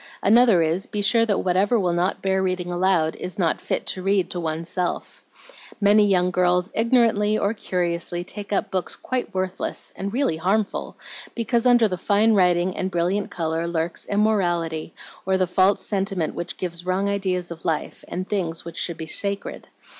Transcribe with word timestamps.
Another 0.23 0.63
is, 0.63 0.87
be 0.87 1.03
sure 1.03 1.27
that 1.27 1.41
whatever 1.43 1.79
will 1.79 1.93
not 1.93 2.23
bear 2.23 2.41
reading 2.41 2.71
aloud 2.71 3.15
is 3.17 3.37
not 3.37 3.61
fit 3.61 3.85
to 3.85 4.01
read 4.01 4.31
to 4.31 4.39
one's 4.39 4.67
self. 4.67 5.21
Many 5.79 6.07
young 6.07 6.31
girls 6.31 6.71
ignorantly 6.73 7.37
or 7.37 7.53
curiously 7.53 8.23
take 8.23 8.51
up 8.51 8.71
books 8.71 8.95
quite 8.95 9.31
worthless, 9.31 9.93
and 9.95 10.11
really 10.11 10.37
harmful, 10.37 10.97
because 11.35 11.67
under 11.67 11.87
the 11.87 11.99
fine 11.99 12.33
writing 12.33 12.75
and 12.75 12.89
brilliant 12.89 13.29
color 13.29 13.67
lurks 13.67 14.07
immorality 14.07 14.95
or 15.23 15.37
the 15.37 15.45
false 15.45 15.85
sentiment 15.85 16.33
which 16.33 16.57
gives 16.57 16.83
wrong 16.83 17.07
ideas 17.07 17.51
of 17.51 17.63
life 17.63 18.03
and 18.07 18.27
things 18.27 18.65
which 18.65 18.77
should 18.79 18.97
be 18.97 19.05
sacred. 19.05 19.67